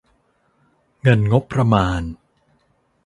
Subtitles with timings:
[1.01, 2.01] เงินงบประมาณ